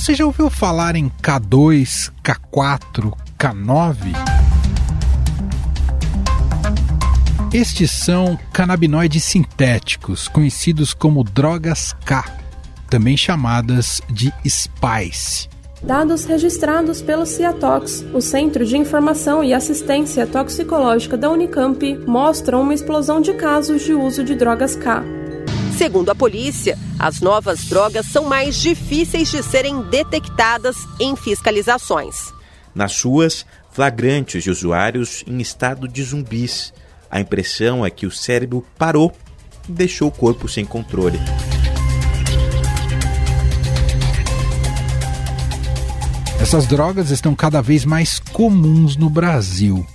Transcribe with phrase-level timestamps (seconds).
[0.00, 3.96] Você já ouviu falar em K2, K4, K9?
[7.52, 12.24] Estes são canabinoides sintéticos, conhecidos como drogas K,
[12.88, 15.50] também chamadas de SPICE.
[15.82, 22.72] Dados registrados pelo CIATOX, o Centro de Informação e Assistência Toxicológica da Unicamp, mostram uma
[22.72, 25.19] explosão de casos de uso de drogas K.
[25.80, 32.34] Segundo a polícia, as novas drogas são mais difíceis de serem detectadas em fiscalizações.
[32.74, 36.74] Nas ruas, flagrantes de usuários em estado de zumbis.
[37.10, 39.10] A impressão é que o cérebro parou
[39.66, 41.18] e deixou o corpo sem controle.
[46.42, 49.86] Essas drogas estão cada vez mais comuns no Brasil.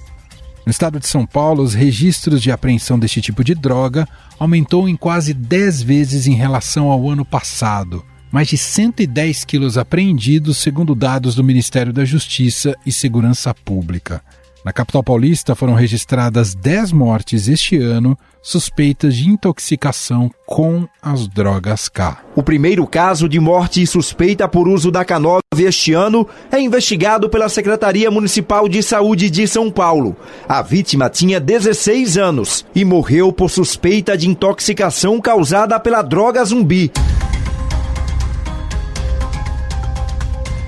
[0.65, 4.95] No estado de São Paulo, os registros de apreensão deste tipo de droga aumentou em
[4.95, 8.05] quase 10 vezes em relação ao ano passado.
[8.31, 14.21] Mais de 110 quilos apreendidos, segundo dados do Ministério da Justiça e Segurança Pública.
[14.65, 21.89] Na capital paulista foram registradas 10 mortes este ano suspeitas de intoxicação com as drogas
[21.89, 22.19] K.
[22.35, 27.49] O primeiro caso de morte suspeita por uso da K9 este ano é investigado pela
[27.49, 30.15] Secretaria Municipal de Saúde de São Paulo.
[30.47, 36.91] A vítima tinha 16 anos e morreu por suspeita de intoxicação causada pela droga zumbi.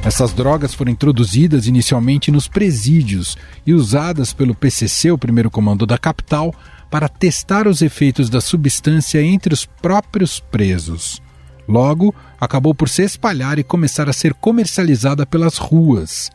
[0.04, 5.98] Essas drogas foram introduzidas inicialmente nos presídios e usadas pelo PCC, o primeiro comando da
[5.98, 6.56] capital,
[6.90, 11.22] para testar os efeitos da substância entre os próprios presos.
[11.68, 16.30] Logo, acabou por se espalhar e começar a ser comercializada pelas ruas.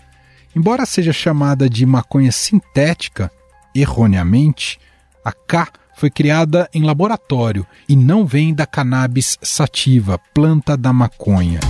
[0.55, 3.31] Embora seja chamada de maconha sintética,
[3.75, 4.78] erroneamente,
[5.25, 11.61] a K foi criada em laboratório e não vem da cannabis sativa, planta da maconha.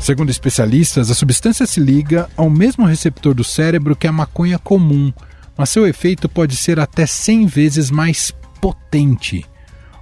[0.00, 5.12] Segundo especialistas, a substância se liga ao mesmo receptor do cérebro que a maconha comum,
[5.58, 9.44] mas seu efeito pode ser até 100 vezes mais potente.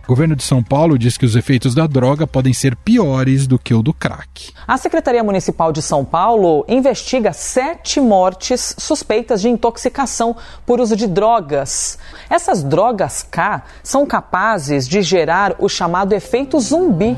[0.05, 3.59] O governo de São Paulo diz que os efeitos da droga podem ser piores do
[3.59, 4.53] que o do crack.
[4.65, 11.09] A Secretaria Municipal de São Paulo investiga sete mortes suspeitas de intoxicação por uso de
[11.09, 11.99] drogas.
[12.31, 17.17] Essas drogas K são capazes de gerar o chamado efeito zumbi.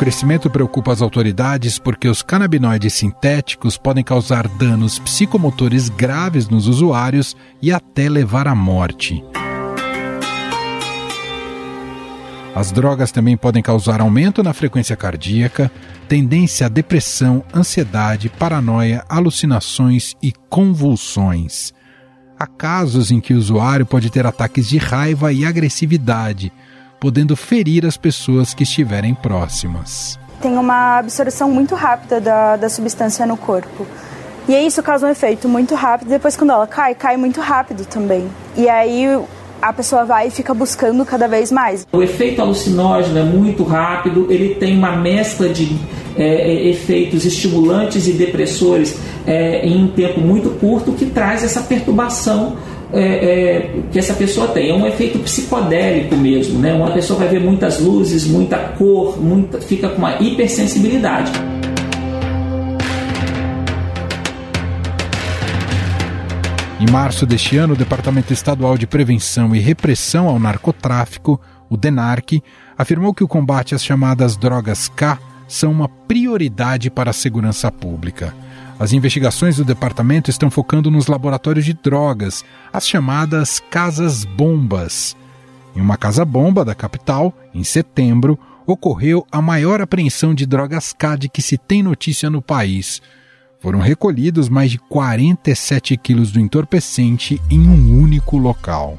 [0.00, 7.36] Crescimento preocupa as autoridades porque os canabinoides sintéticos podem causar danos psicomotores graves nos usuários
[7.60, 9.22] e até levar à morte.
[12.54, 15.70] As drogas também podem causar aumento na frequência cardíaca,
[16.08, 21.74] tendência à depressão, ansiedade, paranoia, alucinações e convulsões.
[22.38, 26.50] Há casos em que o usuário pode ter ataques de raiva e agressividade,
[27.00, 30.18] podendo ferir as pessoas que estiverem próximas.
[30.40, 33.86] Tem uma absorção muito rápida da, da substância no corpo.
[34.48, 36.08] E isso causa um efeito muito rápido.
[36.08, 38.28] Depois, quando ela cai, cai muito rápido também.
[38.56, 39.06] E aí
[39.60, 41.86] a pessoa vai e fica buscando cada vez mais.
[41.92, 45.76] O efeito alucinógeno é muito rápido, ele tem uma mescla de
[46.16, 51.62] é, é efeitos estimulantes e depressores é, em um tempo muito curto que traz essa
[51.62, 52.56] perturbação
[52.92, 54.70] é, é, que essa pessoa tem.
[54.70, 56.72] É um efeito psicodélico mesmo, né?
[56.74, 61.30] Uma pessoa vai ver muitas luzes, muita cor, muita, fica com uma hipersensibilidade.
[66.80, 72.42] Em março deste ano, o Departamento Estadual de Prevenção e Repressão ao Narcotráfico, o DENARC,
[72.76, 78.34] afirmou que o combate às chamadas drogas K são uma prioridade para a segurança pública.
[78.80, 82.42] As investigações do departamento estão focando nos laboratórios de drogas,
[82.72, 85.14] as chamadas casas-bombas.
[85.76, 91.42] Em uma casa-bomba da capital, em setembro, ocorreu a maior apreensão de drogas CAD que
[91.42, 93.02] se tem notícia no país.
[93.60, 98.98] Foram recolhidos mais de 47 quilos do entorpecente em um único local.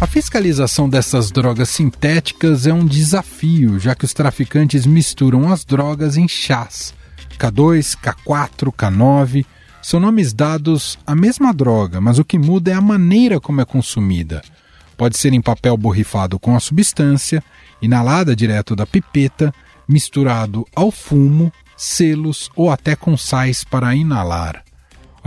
[0.00, 6.16] A fiscalização dessas drogas sintéticas é um desafio, já que os traficantes misturam as drogas
[6.16, 6.94] em chás.
[7.36, 9.44] K2, K4, K9
[9.82, 13.64] são nomes dados à mesma droga, mas o que muda é a maneira como é
[13.64, 14.40] consumida.
[14.96, 17.42] Pode ser em papel borrifado com a substância,
[17.82, 19.52] inalada direto da pipeta,
[19.88, 24.62] misturado ao fumo, selos ou até com sais para inalar.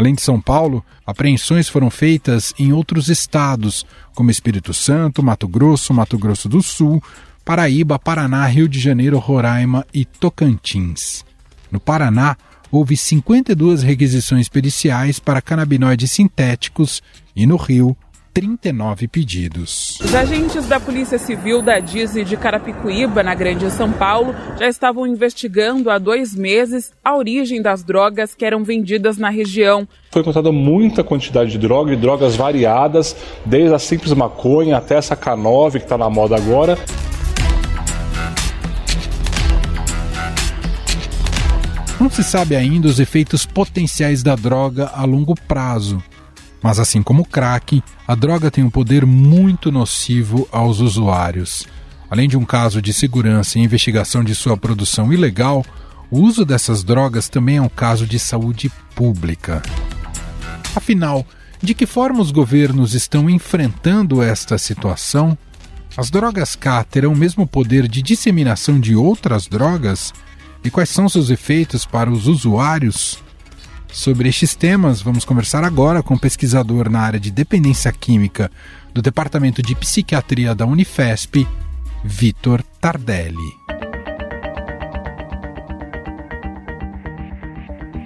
[0.01, 5.93] Além de São Paulo, apreensões foram feitas em outros estados, como Espírito Santo, Mato Grosso,
[5.93, 7.03] Mato Grosso do Sul,
[7.45, 11.23] Paraíba, Paraná, Rio de Janeiro, Roraima e Tocantins.
[11.71, 12.35] No Paraná,
[12.71, 17.03] houve 52 requisições periciais para canabinoides sintéticos
[17.35, 17.95] e no Rio
[18.33, 19.99] 39 pedidos.
[19.99, 25.05] Os agentes da Polícia Civil da DISE de Carapicuíba, na Grande São Paulo, já estavam
[25.05, 29.87] investigando há dois meses a origem das drogas que eram vendidas na região.
[30.11, 35.15] Foi encontrada muita quantidade de droga e drogas variadas, desde a simples maconha até essa
[35.15, 36.77] K9 que está na moda agora.
[41.99, 46.01] Não se sabe ainda os efeitos potenciais da droga a longo prazo.
[46.61, 51.65] Mas assim como o crack, a droga tem um poder muito nocivo aos usuários.
[52.09, 55.65] Além de um caso de segurança e investigação de sua produção ilegal,
[56.11, 59.61] o uso dessas drogas também é um caso de saúde pública.
[60.75, 61.25] Afinal,
[61.61, 65.37] de que forma os governos estão enfrentando esta situação?
[65.95, 70.13] As drogas K terão o mesmo poder de disseminação de outras drogas?
[70.63, 73.23] E quais são seus efeitos para os usuários?
[73.91, 78.49] Sobre estes temas, vamos conversar agora com o pesquisador na área de dependência química
[78.93, 81.45] do Departamento de Psiquiatria da Unifesp,
[82.01, 83.35] Vitor Tardelli.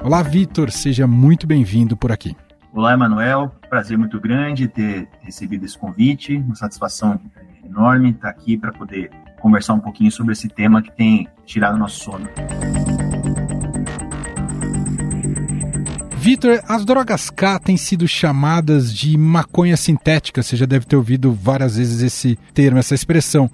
[0.04, 2.36] Olá, Vitor, seja muito bem-vindo por aqui.
[2.74, 3.52] Olá, Emanuel.
[3.70, 6.36] Prazer muito grande ter recebido esse convite.
[6.36, 7.20] Uma satisfação
[7.64, 12.04] enorme estar aqui para poder conversar um pouquinho sobre esse tema que tem tirado nosso
[12.04, 12.28] sono.
[16.26, 20.42] Vitor, as drogas K têm sido chamadas de maconha sintética.
[20.42, 23.48] Você já deve ter ouvido várias vezes esse termo, essa expressão.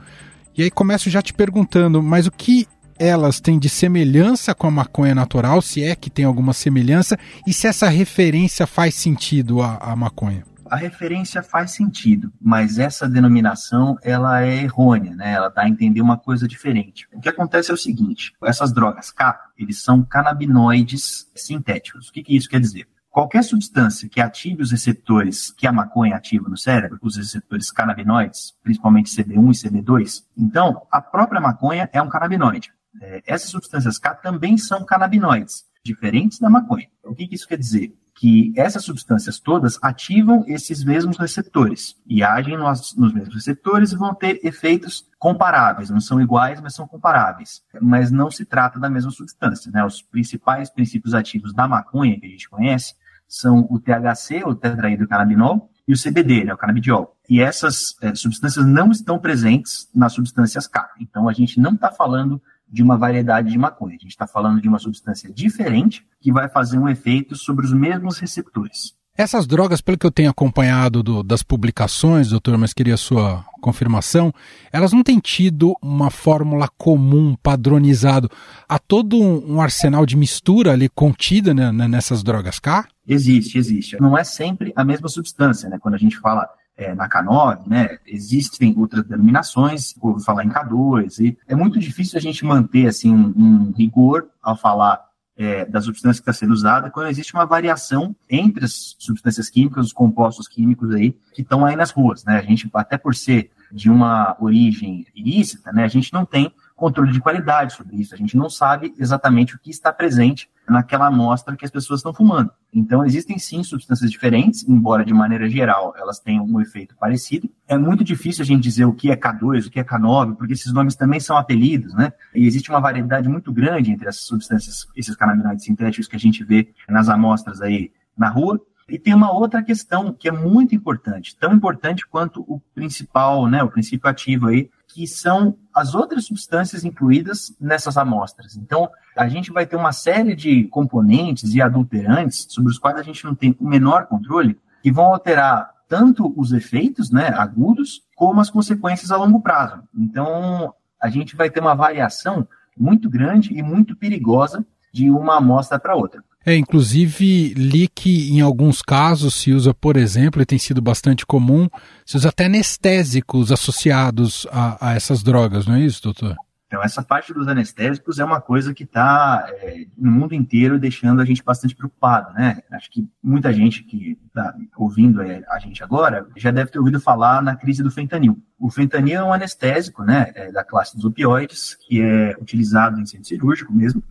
[0.58, 2.66] E aí começo já te perguntando, mas o que
[2.98, 7.52] elas têm de semelhança com a maconha natural, se é que tem alguma semelhança, e
[7.52, 10.46] se essa referência faz sentido à, à maconha?
[10.72, 15.34] A referência faz sentido, mas essa denominação ela é errônea, né?
[15.34, 17.10] Ela dá a entender uma coisa diferente.
[17.12, 22.08] O que acontece é o seguinte: essas drogas K, eles são canabinoides sintéticos.
[22.08, 22.88] O que, que isso quer dizer?
[23.10, 28.56] Qualquer substância que ative os receptores que a maconha ativa no cérebro, os receptores canabinoides,
[28.64, 32.72] principalmente CB1 e CB2, então a própria maconha é um canabinoide.
[33.02, 36.88] É, essas substâncias K também são canabinoides, diferentes da maconha.
[37.04, 37.94] O que, que isso quer dizer?
[38.22, 43.96] Que essas substâncias todas ativam esses mesmos receptores e agem nos, nos, mesmos receptores e
[43.96, 47.64] vão ter efeitos comparáveis, não são iguais, mas são comparáveis.
[47.82, 49.72] Mas não se trata da mesma substância.
[49.72, 49.84] Né?
[49.84, 52.94] Os principais princípios ativos da maconha que a gente conhece
[53.28, 57.18] são o THC, o tetrahidrocannabinol, e o CBD, né, o canabidiol.
[57.28, 60.92] E essas é, substâncias não estão presentes nas substâncias K.
[61.00, 62.40] Então a gente não está falando
[62.72, 63.96] de uma variedade de maconha.
[63.96, 67.74] A gente está falando de uma substância diferente que vai fazer um efeito sobre os
[67.74, 68.96] mesmos receptores.
[69.18, 74.34] Essas drogas, pelo que eu tenho acompanhado do, das publicações, doutor, mas queria sua confirmação,
[74.72, 78.32] elas não têm tido uma fórmula comum, padronizado.
[78.68, 82.88] Há todo um, um arsenal de mistura ali contida né, nessas drogas K?
[83.06, 84.00] Existe, existe.
[84.00, 85.78] Não é sempre a mesma substância, né?
[85.78, 86.48] Quando a gente fala
[86.82, 88.00] é, na K9, né?
[88.08, 93.14] Existem outras denominações, vou falar em K2, e é muito difícil a gente manter assim
[93.14, 95.00] um, um rigor ao falar
[95.38, 99.86] é, da substância que está sendo usada quando existe uma variação entre as substâncias químicas,
[99.86, 102.38] os compostos químicos aí que estão aí nas ruas, né?
[102.38, 105.84] A gente até por ser de uma origem ilícita, né?
[105.84, 108.16] A gente não tem controle de qualidade sobre isso.
[108.16, 112.14] A gente não sabe exatamente o que está presente naquela amostra que as pessoas estão
[112.14, 112.50] fumando.
[112.74, 117.50] Então, existem sim substâncias diferentes, embora de maneira geral elas tenham um efeito parecido.
[117.68, 120.54] É muito difícil a gente dizer o que é K2, o que é K9, porque
[120.54, 122.14] esses nomes também são apelidos, né?
[122.34, 126.44] E existe uma variedade muito grande entre essas substâncias, esses canabinoides sintéticos que a gente
[126.44, 128.60] vê nas amostras aí na rua.
[128.90, 133.64] E tem uma outra questão que é muito importante, tão importante quanto o principal, né,
[133.64, 138.56] o princípio ativo aí, que são as outras substâncias incluídas nessas amostras.
[138.56, 143.04] Então, a gente vai ter uma série de componentes e adulterantes sobre os quais a
[143.04, 148.40] gente não tem o menor controle, que vão alterar tanto os efeitos né, agudos, como
[148.40, 149.84] as consequências a longo prazo.
[149.98, 155.80] Então, a gente vai ter uma variação muito grande e muito perigosa de uma amostra
[155.80, 156.24] para outra.
[156.46, 161.26] É, inclusive li que em alguns casos se usa, por exemplo, e tem sido bastante
[161.26, 161.70] comum,
[162.06, 166.36] se usa até anestésicos associados a, a essas drogas, não é isso, doutor?
[166.72, 171.22] Então, essa parte dos anestésicos é uma coisa que está é, no mundo inteiro deixando
[171.22, 172.60] a gente bastante preocupado, né?
[172.72, 176.98] Acho que muita gente que está ouvindo é, a gente agora já deve ter ouvido
[177.02, 178.42] falar na crise do fentanil.
[178.58, 183.06] O fentanil é um anestésico, né, é da classe dos opioides, que é utilizado em
[183.06, 184.02] centro cirúrgico mesmo,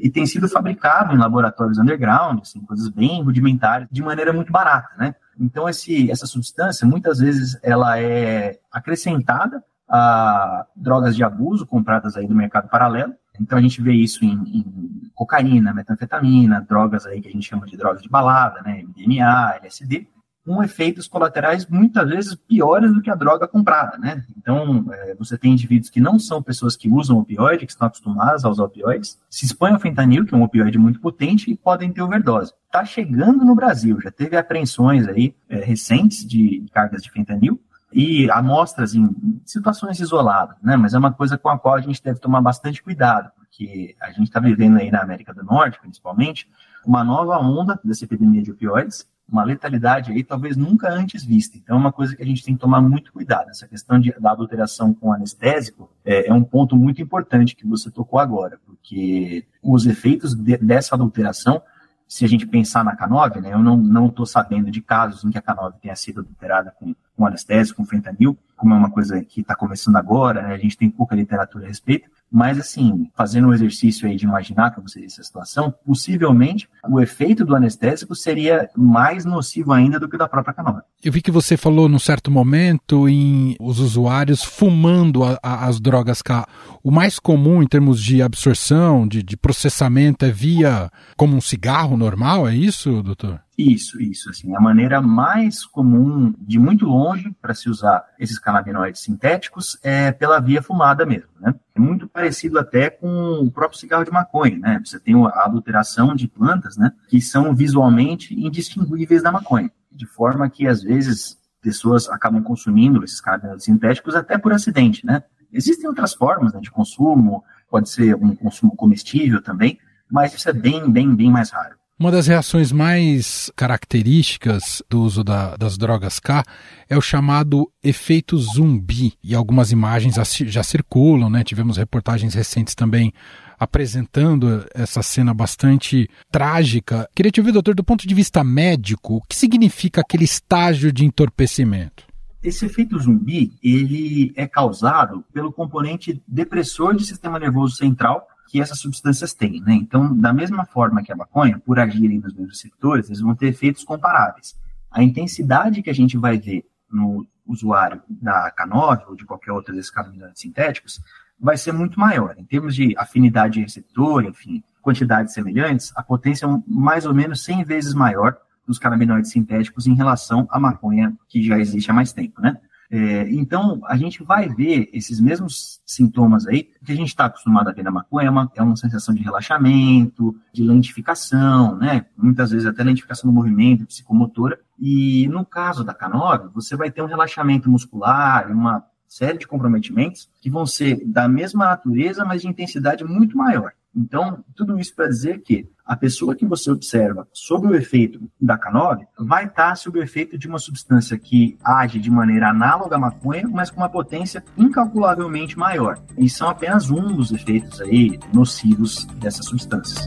[0.00, 4.90] e tem sido fabricado em laboratórios underground, assim, coisas bem rudimentares, de maneira muito barata,
[4.98, 5.14] né?
[5.38, 12.26] Então, esse, essa substância, muitas vezes, ela é acrescentada a drogas de abuso compradas aí
[12.26, 13.14] do mercado paralelo.
[13.40, 17.66] Então, a gente vê isso em, em cocaína, metanfetamina, drogas aí que a gente chama
[17.66, 20.08] de drogas de balada, né, MDMA, LSD,
[20.48, 24.24] com efeitos colaterais muitas vezes piores do que a droga comprada, né?
[24.34, 28.46] Então, é, você tem indivíduos que não são pessoas que usam opioide, que estão acostumadas
[28.46, 31.92] a usar opioides, se expõem ao fentanil, que é um opioide muito potente, e podem
[31.92, 32.54] ter overdose.
[32.64, 37.60] Está chegando no Brasil, já teve apreensões aí é, recentes de cargas de fentanil,
[37.92, 39.10] e amostras em
[39.44, 40.76] situações isoladas, né?
[40.76, 44.10] Mas é uma coisa com a qual a gente deve tomar bastante cuidado, porque a
[44.12, 46.48] gente está vivendo aí na América do Norte, principalmente,
[46.86, 51.56] uma nova onda dessa epidemia de opioides, uma letalidade aí talvez nunca antes vista.
[51.56, 53.50] Então é uma coisa que a gente tem que tomar muito cuidado.
[53.50, 57.90] Essa questão de, da adulteração com anestésico é, é um ponto muito importante que você
[57.90, 61.62] tocou agora, porque os efeitos de, dessa adulteração
[62.08, 65.36] se a gente pensar na K9, né, eu não estou sabendo de casos em que
[65.36, 69.42] a K9 tenha sido adulterada com, com anestésico, com fentanil, como é uma coisa que
[69.42, 73.54] está começando agora, né, a gente tem pouca literatura a respeito, mas, assim, fazendo um
[73.54, 79.24] exercício aí de imaginar como seria essa situação, possivelmente o efeito do anestésico seria mais
[79.24, 80.84] nocivo ainda do que o da própria canônica.
[81.02, 85.80] Eu vi que você falou num certo momento em os usuários fumando a, a, as
[85.80, 86.46] drogas K.
[86.82, 91.96] O mais comum em termos de absorção, de, de processamento, é via como um cigarro
[91.96, 93.40] normal, é isso, doutor?
[93.58, 94.30] Isso, isso.
[94.30, 100.12] Assim, a maneira mais comum, de muito longe, para se usar esses canabinoides sintéticos é
[100.12, 101.30] pela via fumada mesmo.
[101.40, 101.52] Né?
[101.78, 104.58] É muito parecido até com o próprio cigarro de maconha.
[104.58, 104.82] Né?
[104.84, 110.50] Você tem a adulteração de plantas né, que são visualmente indistinguíveis da maconha, de forma
[110.50, 115.06] que, às vezes, pessoas acabam consumindo esses canabinoides sintéticos até por acidente.
[115.06, 115.22] Né?
[115.52, 119.78] Existem outras formas né, de consumo, pode ser um consumo comestível também,
[120.10, 121.77] mas isso é bem, bem, bem mais raro.
[121.98, 126.44] Uma das reações mais características do uso da, das drogas K
[126.88, 129.14] é o chamado efeito zumbi.
[129.20, 130.14] E algumas imagens
[130.46, 131.42] já circulam, né?
[131.42, 133.12] Tivemos reportagens recentes também
[133.58, 137.08] apresentando essa cena bastante trágica.
[137.16, 141.04] Queria te ouvir, doutor, do ponto de vista médico, o que significa aquele estágio de
[141.04, 142.04] entorpecimento?
[142.40, 148.80] Esse efeito zumbi, ele é causado pelo componente depressor do sistema nervoso central, que essas
[148.80, 149.60] substâncias têm.
[149.60, 149.74] Né?
[149.74, 153.48] Então, da mesma forma que a maconha, por agirem nos mesmos receptores, eles vão ter
[153.48, 154.58] efeitos comparáveis.
[154.90, 159.74] A intensidade que a gente vai ver no usuário da K9 ou de qualquer outro
[159.74, 161.00] desses canabinoides sintéticos
[161.38, 162.34] vai ser muito maior.
[162.38, 167.44] Em termos de afinidade de receptor, enfim, quantidades semelhantes, a potência é mais ou menos
[167.44, 168.36] 100 vezes maior
[168.66, 172.58] dos canabinoides sintéticos em relação à maconha que já existe há mais tempo, né?
[172.90, 177.68] É, então, a gente vai ver esses mesmos sintomas aí, que a gente está acostumado
[177.68, 182.06] a ver na maconha, é uma, é uma sensação de relaxamento, de lentificação, né?
[182.16, 184.58] Muitas vezes até lentificação do movimento, psicomotora.
[184.78, 190.28] E no caso da K9, você vai ter um relaxamento muscular, uma série de comprometimentos
[190.40, 193.72] que vão ser da mesma natureza, mas de intensidade muito maior.
[193.96, 198.58] Então, tudo isso para dizer que a pessoa que você observa sob o efeito da
[198.58, 202.98] K9 vai estar sob o efeito de uma substância que age de maneira análoga à
[202.98, 205.98] maconha, mas com uma potência incalculavelmente maior.
[206.16, 210.06] E são apenas um dos efeitos aí nocivos dessas substâncias.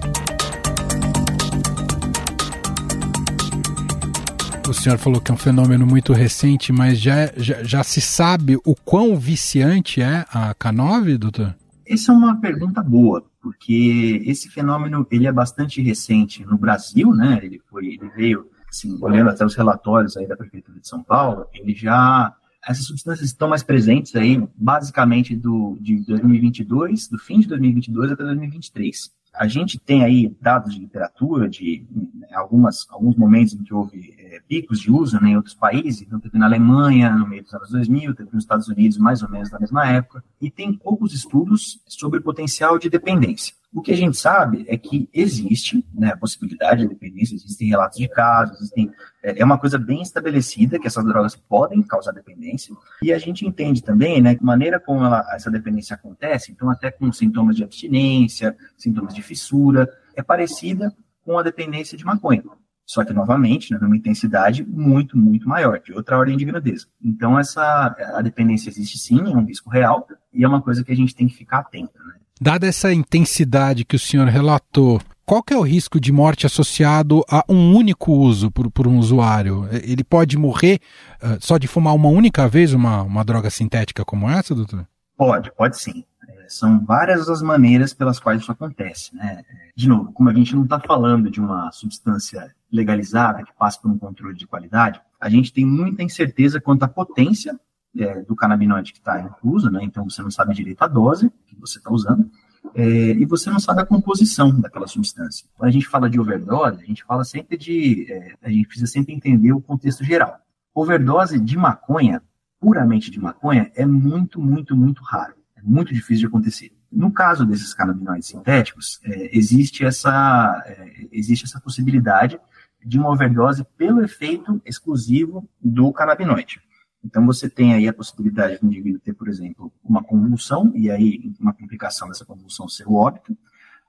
[4.72, 8.56] O senhor falou que é um fenômeno muito recente, mas já, já, já se sabe
[8.66, 11.54] o quão viciante é a K9, doutor?
[11.86, 17.42] Essa é uma pergunta boa, porque esse fenômeno ele é bastante recente no Brasil, né?
[17.44, 21.48] Ele foi, ele veio, assim, olhando até os relatórios aí da prefeitura de São Paulo,
[21.54, 22.34] ele já
[22.66, 28.24] essas substâncias estão mais presentes aí, basicamente do de 2022, do fim de 2022 até
[28.24, 29.12] 2023.
[29.34, 34.14] A gente tem aí dados de literatura de né, algumas, alguns momentos em que houve
[34.18, 37.54] é, picos de uso né, em outros países, então teve na Alemanha no meio dos
[37.54, 41.14] anos 2000, teve nos Estados Unidos mais ou menos na mesma época, e tem poucos
[41.14, 43.56] estudos sobre o potencial de dependência.
[43.74, 47.98] O que a gente sabe é que existe né, a possibilidade de dependência, existem relatos
[47.98, 48.92] de casos, existem,
[49.24, 53.48] é, é uma coisa bem estabelecida que essas drogas podem causar dependência, e a gente
[53.48, 57.56] entende também né, que a maneira como ela, essa dependência acontece, então até com sintomas
[57.56, 62.44] de abstinência, sintomas de fissura, é parecida com a dependência de maconha.
[62.86, 66.88] Só que, novamente, né, numa intensidade muito, muito maior, de outra ordem de grandeza.
[67.02, 70.92] Então, essa, a dependência existe sim, é um risco real, e é uma coisa que
[70.92, 71.98] a gente tem que ficar atento.
[72.04, 72.16] Né?
[72.44, 77.24] Dada essa intensidade que o senhor relatou, qual que é o risco de morte associado
[77.30, 79.70] a um único uso por, por um usuário?
[79.72, 80.80] Ele pode morrer
[81.22, 84.88] uh, só de fumar uma única vez uma, uma droga sintética como essa, doutor?
[85.16, 86.04] Pode, pode sim.
[86.28, 89.16] É, são várias as maneiras pelas quais isso acontece.
[89.16, 89.44] Né?
[89.76, 93.92] De novo, como a gente não está falando de uma substância legalizada que passa por
[93.92, 97.56] um controle de qualidade, a gente tem muita incerteza quanto à potência
[97.98, 99.80] é, do canabinoide que está incluso, né?
[99.84, 102.30] Então você não sabe direito a dose que você está usando.
[102.76, 105.48] é, e você não sabe a composição daquela substância.
[105.56, 108.12] Quando a gente fala de overdose, a gente fala sempre de.
[108.12, 110.38] É, a gente precisa sempre entender o contexto geral.
[110.74, 112.22] Overdose de maconha,
[112.60, 115.34] puramente de maconha, é muito, muito, muito raro.
[115.56, 116.72] É muito difícil de acontecer.
[116.92, 122.40] No caso desses canabinoides sintéticos, é, existe, essa, é, existe essa possibilidade
[122.84, 126.62] de uma overdose pelo efeito exclusivo do canabinoide.
[127.04, 131.34] Então, você tem aí a possibilidade do indivíduo ter, por exemplo, uma convulsão, e aí
[131.40, 133.36] uma complicação dessa convulsão ser o óbito.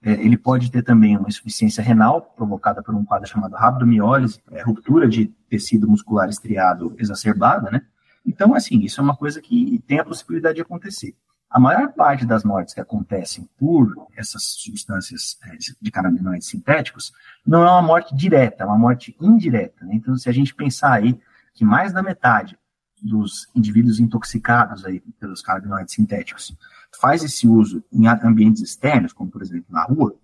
[0.02, 4.62] É, ele pode ter também uma insuficiência renal, provocada por um quadro chamado rabdomiólise, é,
[4.62, 7.82] ruptura de tecido muscular estriado exacerbada, né?
[8.24, 11.14] Então, assim, isso é uma coisa que tem a possibilidade de acontecer.
[11.52, 17.12] A maior parte das mortes que acontecem por essas substâncias é, de canabinoides sintéticos
[17.46, 19.84] não é uma morte direta, é uma morte indireta.
[19.84, 19.96] Né?
[19.96, 21.20] Então, se a gente pensar aí
[21.52, 22.58] que mais da metade
[23.02, 26.56] dos indivíduos intoxicados aí pelos canabinoides sintéticos
[27.00, 30.14] faz esse uso em ambientes externos, como por exemplo na rua,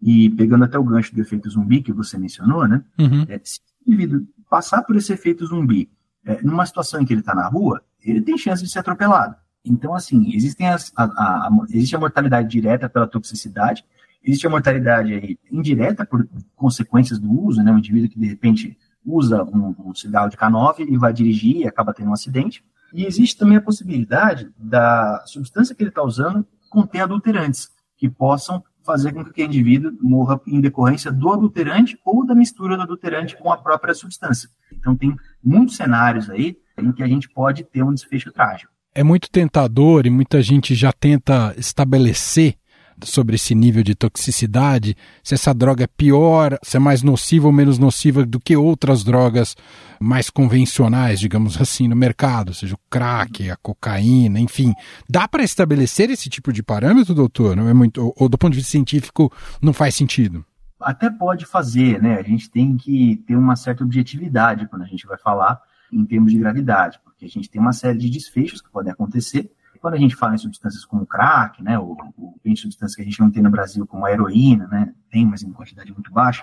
[0.00, 2.82] e pegando até o gancho do efeito zumbi que você mencionou, né?
[2.98, 3.24] Uhum.
[3.28, 5.90] É, se o indivíduo passar por esse efeito zumbi
[6.24, 9.36] é, numa situação em que ele está na rua, ele tem chance de ser atropelado.
[9.64, 13.84] Então, assim, existem as, a, a, a, existe a mortalidade direta pela toxicidade,
[14.22, 17.72] existe a mortalidade aí, indireta por consequências do uso, né?
[17.72, 21.66] Um indivíduo que de repente usa um, um cigarro de K9 e vai dirigir e
[21.66, 22.64] acaba tendo um acidente.
[22.92, 28.62] E existe também a possibilidade da substância que ele está usando conter adulterantes, que possam
[28.84, 33.36] fazer com que aquele indivíduo morra em decorrência do adulterante ou da mistura do adulterante
[33.36, 34.48] com a própria substância.
[34.72, 38.72] Então, tem muitos cenários aí em que a gente pode ter um desfecho trágico.
[38.94, 42.56] É muito tentador e muita gente já tenta estabelecer
[43.02, 47.52] sobre esse nível de toxicidade, se essa droga é pior, se é mais nociva ou
[47.52, 49.56] menos nociva do que outras drogas
[50.00, 54.74] mais convencionais, digamos assim, no mercado, seja o crack, a cocaína, enfim.
[55.08, 57.56] Dá para estabelecer esse tipo de parâmetro, doutor?
[57.56, 60.44] Não é muito, ou, ou do ponto de vista científico não faz sentido?
[60.80, 62.18] Até pode fazer, né?
[62.18, 65.60] A gente tem que ter uma certa objetividade quando a gente vai falar
[65.92, 69.50] em termos de gravidade, porque a gente tem uma série de desfechos que podem acontecer
[69.84, 73.20] quando a gente fala em substâncias como crack, né, ou, ou substâncias que a gente
[73.20, 76.42] não tem no Brasil, como a heroína, né, tem, mas em quantidade muito baixa,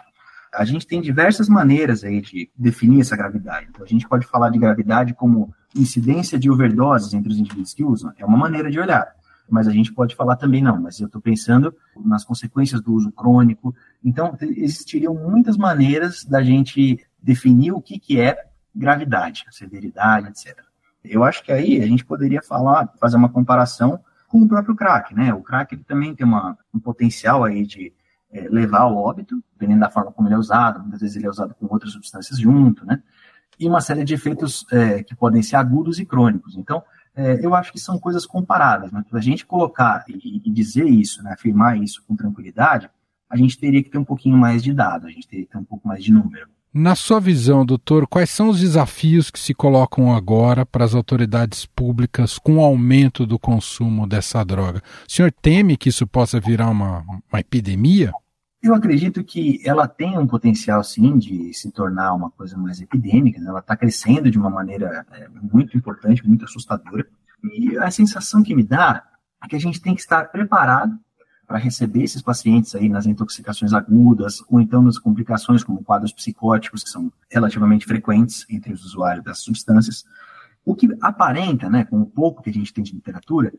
[0.54, 3.66] a gente tem diversas maneiras aí de definir essa gravidade.
[3.68, 7.84] Então, a gente pode falar de gravidade como incidência de overdoses entre os indivíduos que
[7.84, 9.12] usam, é uma maneira de olhar.
[9.50, 11.76] Mas a gente pode falar também, não, mas eu estou pensando
[12.06, 13.74] nas consequências do uso crônico.
[14.04, 18.38] Então, existiriam muitas maneiras da gente definir o que, que é
[18.76, 20.71] gravidade, severidade, etc.
[21.04, 25.14] Eu acho que aí a gente poderia falar, fazer uma comparação com o próprio crack,
[25.14, 25.34] né?
[25.34, 27.94] O crack ele também tem uma, um potencial aí de
[28.32, 31.30] é, levar ao óbito, dependendo da forma como ele é usado, muitas vezes ele é
[31.30, 33.02] usado com outras substâncias junto, né?
[33.60, 36.56] E uma série de efeitos é, que podem ser agudos e crônicos.
[36.56, 36.82] Então,
[37.14, 40.86] é, eu acho que são coisas comparáveis, mas para a gente colocar e, e, dizer
[40.86, 42.90] isso, né, afirmar isso com tranquilidade,
[43.30, 45.58] a gente teria que ter um pouquinho mais de dado, a gente teria que ter
[45.58, 46.48] um pouco mais de número.
[46.74, 51.66] Na sua visão, doutor, quais são os desafios que se colocam agora para as autoridades
[51.66, 54.82] públicas com o aumento do consumo dessa droga?
[55.06, 58.14] O senhor teme que isso possa virar uma, uma epidemia?
[58.64, 63.42] Eu acredito que ela tem um potencial, sim, de se tornar uma coisa mais epidêmica.
[63.42, 63.50] Né?
[63.50, 67.06] Ela está crescendo de uma maneira é, muito importante, muito assustadora.
[67.44, 69.04] E a sensação que me dá
[69.44, 70.98] é que a gente tem que estar preparado
[71.52, 76.82] para receber esses pacientes aí nas intoxicações agudas, ou então nas complicações como quadros psicóticos,
[76.82, 80.06] que são relativamente frequentes entre os usuários das substâncias.
[80.64, 83.52] O que aparenta, né, com o pouco que a gente tem de literatura,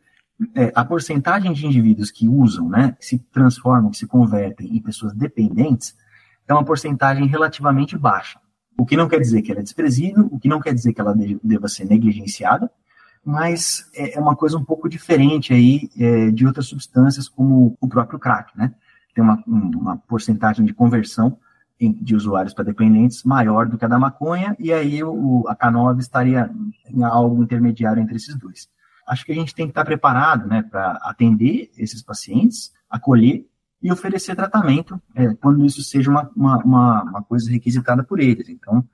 [0.54, 4.80] é, a porcentagem de indivíduos que usam, né, que se transformam, que se convertem em
[4.80, 5.94] pessoas dependentes,
[6.48, 8.40] é uma porcentagem relativamente baixa.
[8.78, 11.00] O que não quer dizer que ela é desprezível, o que não quer dizer que
[11.02, 12.70] ela deva ser negligenciada,
[13.24, 17.88] mas é, é uma coisa um pouco diferente aí é, de outras substâncias, como o
[17.88, 18.74] próprio crack, né?
[19.14, 21.38] Tem uma, uma porcentagem de conversão
[21.80, 25.98] de usuários para dependentes maior do que a da maconha, e aí o, a K9
[25.98, 26.50] estaria
[26.88, 28.68] em algo intermediário entre esses dois.
[29.06, 33.44] Acho que a gente tem que estar preparado né, para atender esses pacientes, acolher
[33.82, 38.48] e oferecer tratamento é, quando isso seja uma, uma, uma, coisa requisitada por eles.
[38.48, 38.84] Então,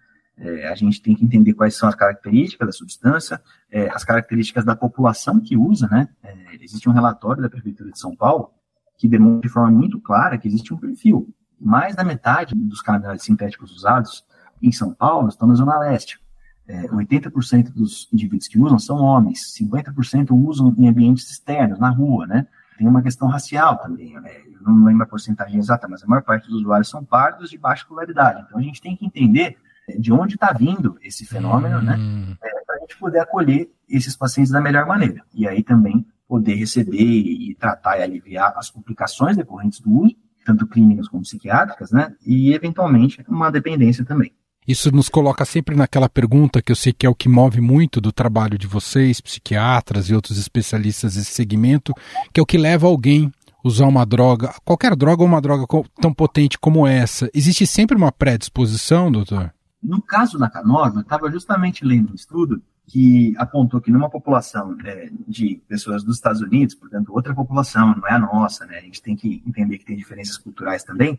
[0.41, 4.65] é, a gente tem que entender quais são as características da substância, é, as características
[4.65, 6.09] da população que usa, né?
[6.23, 8.51] É, existe um relatório da Prefeitura de São Paulo
[8.97, 11.29] que demonstra de forma muito clara que existe um perfil.
[11.61, 14.25] Mais da metade dos canabinoides sintéticos usados
[14.63, 16.21] em São Paulo estão na Zona Leste.
[16.69, 22.47] 80% dos indivíduos que usam são homens, 50% usam em ambientes externos, na rua, né?
[22.77, 24.43] Tem uma questão racial também, né?
[24.69, 27.57] eu não lembro a porcentagem exata, mas a maior parte dos usuários são pardos de
[27.57, 28.45] baixa escolaridade.
[28.47, 29.57] Então a gente tem que entender
[29.99, 31.97] de onde está vindo esse fenômeno, né?
[31.97, 32.27] hum.
[32.29, 32.37] né?
[32.43, 35.23] É, para a gente poder acolher esses pacientes da melhor maneira.
[35.35, 40.67] E aí também poder receber e tratar e aliviar as complicações decorrentes do uso, tanto
[40.67, 42.15] clínicas como psiquiátricas, né?
[42.25, 44.33] E eventualmente uma dependência também.
[44.67, 48.03] Isso nos coloca sempre naquela pergunta que eu sei que é o que move muito
[48.03, 51.95] do trabalho de vocês, psiquiatras e outros especialistas desse segmento,
[52.35, 53.33] que é o que leva alguém
[53.65, 55.65] usar uma droga, qualquer droga ou uma droga
[56.01, 57.31] tão potente como essa.
[57.35, 59.53] Existe sempre uma predisposição, doutor?
[59.89, 64.77] No caso da Canova, eu estava justamente lendo um estudo que apontou que numa população
[64.85, 68.77] é, de pessoas dos Estados Unidos, portanto, outra população, não é a nossa, né?
[68.77, 71.19] A gente tem que entender que tem diferenças culturais também,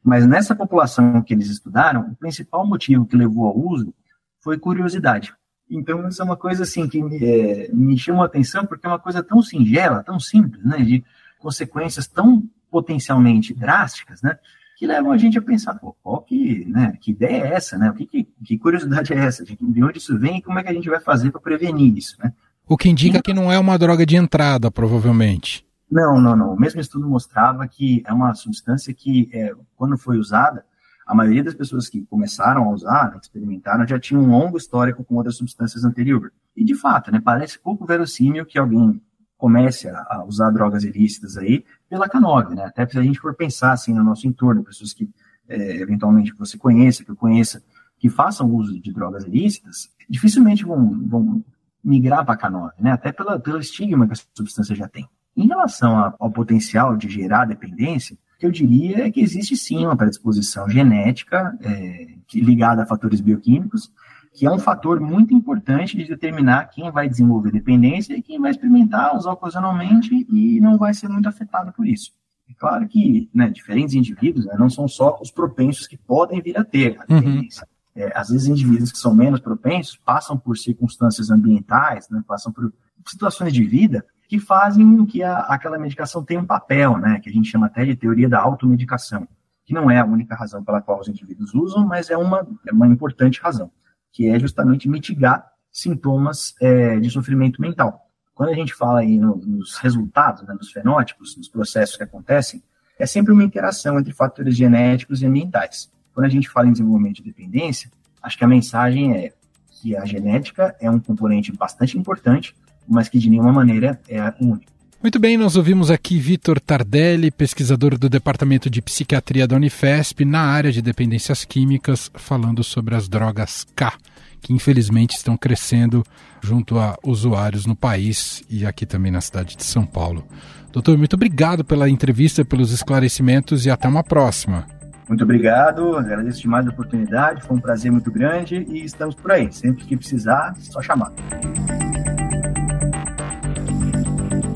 [0.00, 3.92] mas nessa população que eles estudaram, o principal motivo que levou ao uso
[4.38, 5.34] foi curiosidade.
[5.68, 8.90] Então, isso é uma coisa assim que me, é, me chamou a atenção, porque é
[8.90, 10.76] uma coisa tão singela, tão simples, né?
[10.76, 11.04] De
[11.40, 14.38] consequências tão potencialmente drásticas, né?
[14.76, 17.90] Que levam a gente a pensar, pô, qual que, né, que ideia é essa, né?
[17.90, 19.44] O que, que, que curiosidade é essa?
[19.44, 21.96] De, de onde isso vem e como é que a gente vai fazer para prevenir
[21.96, 22.32] isso, né?
[22.66, 25.64] O que indica que não é uma droga de entrada, provavelmente.
[25.90, 26.54] Não, não, não.
[26.54, 30.64] O mesmo estudo mostrava que é uma substância que, é, quando foi usada,
[31.06, 35.16] a maioria das pessoas que começaram a usar, experimentaram, já tinham um longo histórico com
[35.16, 36.32] outras substâncias anteriores.
[36.56, 39.00] E, de fato, né, parece pouco verossímil que alguém
[39.36, 42.64] comece a, a usar drogas ilícitas aí pela K9, né?
[42.64, 45.08] Até se a gente for pensar, assim, no nosso entorno, pessoas que,
[45.48, 47.62] é, eventualmente, você conheça, que eu conheça,
[47.98, 51.44] que façam uso de drogas ilícitas, dificilmente vão, vão
[51.82, 52.92] migrar para a K9, né?
[52.92, 55.08] Até pela, pelo estigma que a substância já tem.
[55.36, 59.56] Em relação a, ao potencial de gerar dependência, o que eu diria é que existe
[59.56, 63.92] sim uma predisposição genética é, ligada a fatores bioquímicos,
[64.34, 68.50] que é um fator muito importante de determinar quem vai desenvolver dependência e quem vai
[68.50, 72.12] experimentar usar ocasionalmente e não vai ser muito afetado por isso.
[72.50, 76.58] É claro que né, diferentes indivíduos né, não são só os propensos que podem vir
[76.58, 77.20] a ter a uhum.
[77.20, 77.62] dependência.
[77.62, 78.02] Uhum.
[78.02, 82.72] É, às vezes, indivíduos que são menos propensos passam por circunstâncias ambientais, né, passam por
[83.06, 87.30] situações de vida que fazem com que a, aquela medicação tenha um papel, né, que
[87.30, 89.28] a gente chama até de teoria da automedicação,
[89.64, 92.72] que não é a única razão pela qual os indivíduos usam, mas é uma, é
[92.72, 93.70] uma importante razão,
[94.14, 98.08] que é justamente mitigar sintomas é, de sofrimento mental.
[98.32, 102.62] Quando a gente fala aí no, nos resultados, né, nos fenótipos, nos processos que acontecem,
[102.96, 105.90] é sempre uma interação entre fatores genéticos e ambientais.
[106.14, 107.90] Quando a gente fala em desenvolvimento de dependência,
[108.22, 109.32] acho que a mensagem é
[109.68, 112.54] que a genética é um componente bastante importante,
[112.86, 114.72] mas que de nenhuma maneira é único.
[115.04, 120.40] Muito bem, nós ouvimos aqui Vitor Tardelli, pesquisador do Departamento de Psiquiatria da Unifesp, na
[120.40, 123.92] área de dependências químicas, falando sobre as drogas K,
[124.40, 126.02] que infelizmente estão crescendo
[126.42, 130.26] junto a usuários no país e aqui também na cidade de São Paulo.
[130.72, 134.66] Doutor, muito obrigado pela entrevista, pelos esclarecimentos e até uma próxima.
[135.06, 139.52] Muito obrigado, agradeço demais a oportunidade, foi um prazer muito grande e estamos por aí.
[139.52, 141.12] Sempre que precisar, só chamar.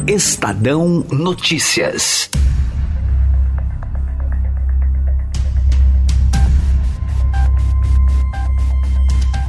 [0.08, 2.30] Estadão Notícias.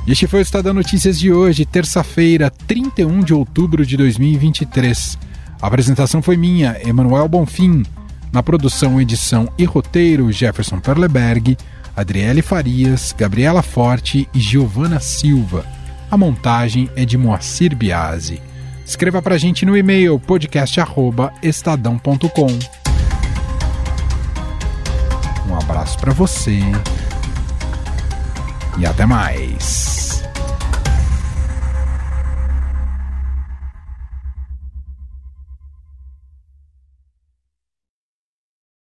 [0.05, 5.17] Este foi o Estadão Notícias de hoje, terça-feira, 31 de outubro de 2023.
[5.61, 7.85] A apresentação foi minha, Emanuel Bonfim.
[8.29, 11.57] Na produção, edição e roteiro, Jefferson Perleberg,
[11.95, 15.65] Adriele Farias, Gabriela Forte e Giovana Silva.
[16.11, 18.48] A montagem é de Moacir Biasi.
[18.89, 22.47] Escreva pra gente no e-mail podcast@estadão.com.
[25.47, 26.59] Um abraço para você
[28.79, 30.08] e até mais.